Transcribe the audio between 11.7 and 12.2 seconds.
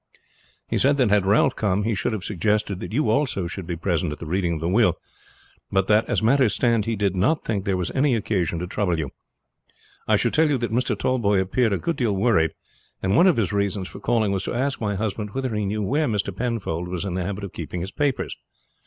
a good deal